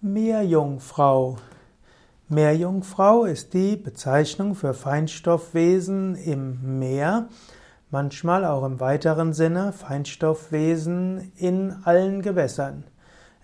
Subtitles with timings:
[0.00, 1.38] Meerjungfrau.
[2.28, 7.26] Meerjungfrau ist die Bezeichnung für Feinstoffwesen im Meer,
[7.90, 12.84] manchmal auch im weiteren Sinne Feinstoffwesen in allen Gewässern.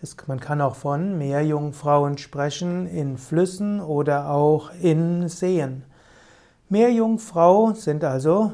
[0.00, 5.82] Es, man kann auch von Meerjungfrauen sprechen in Flüssen oder auch in Seen.
[6.68, 8.52] Meerjungfrau sind also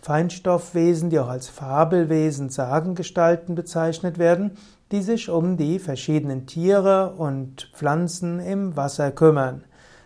[0.00, 4.52] Feinstoffwesen, die auch als Fabelwesen, Sagengestalten bezeichnet werden,
[4.90, 9.64] die sich um die verschiedenen Tiere und Pflanzen im Wasser kümmern,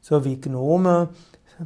[0.00, 1.08] so wie Gnome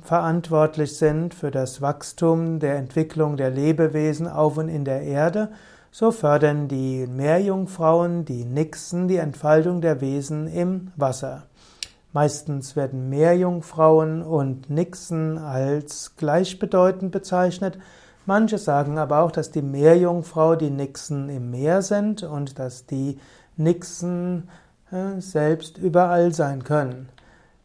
[0.05, 5.51] verantwortlich sind für das Wachstum der Entwicklung der Lebewesen auf und in der Erde,
[5.91, 11.45] so fördern die Meerjungfrauen, die Nixen, die Entfaltung der Wesen im Wasser.
[12.13, 17.79] Meistens werden Meerjungfrauen und Nixen als gleichbedeutend bezeichnet,
[18.27, 23.19] Manche sagen aber auch, dass die Meerjungfrau die Nixen im Meer sind und dass die
[23.57, 24.49] Nixen
[24.93, 27.09] äh, selbst überall sein können.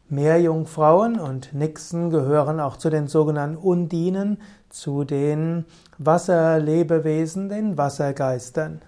[0.08, 4.38] Meerjungfrauen und Nixen gehören auch zu den sogenannten Undinen,
[4.70, 5.64] zu den
[5.98, 8.82] Wasserlebewesen, den Wassergeistern.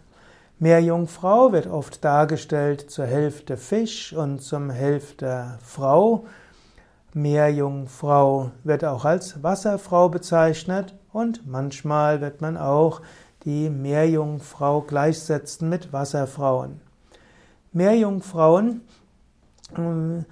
[0.61, 6.27] Meerjungfrau wird oft dargestellt zur Hälfte Fisch und zum Hälfte Frau.
[7.15, 13.03] Meerjungfrau wird auch als Wasserfrau bezeichnet und manchmal wird man auch
[13.45, 16.81] die Meerjungfrau gleichsetzen mit Wasserfrauen.
[17.73, 18.83] Meerjungfrauen
[19.77, 20.25] äh,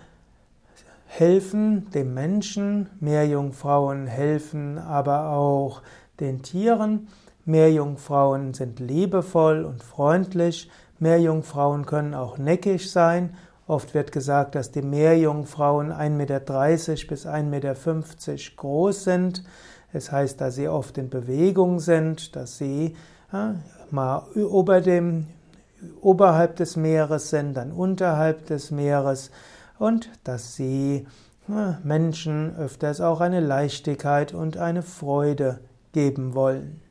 [1.07, 5.83] helfen dem Menschen, Meerjungfrauen helfen aber auch
[6.21, 7.09] den Tieren.
[7.45, 10.71] Meerjungfrauen sind liebevoll und freundlich.
[10.99, 13.35] Meerjungfrauen können auch neckig sein.
[13.69, 16.41] Oft wird gesagt, dass die Meerjungfrauen 1,30 Meter
[17.09, 19.45] bis 1,50 Meter groß sind.
[19.97, 22.95] Es heißt, dass sie oft in Bewegung sind, dass sie
[23.33, 23.55] ja,
[23.91, 25.27] mal über dem,
[26.03, 29.31] oberhalb des Meeres sind, dann unterhalb des Meeres
[29.79, 31.07] und dass sie
[31.49, 35.61] ja, Menschen öfters auch eine Leichtigkeit und eine Freude
[35.93, 36.83] geben wollen.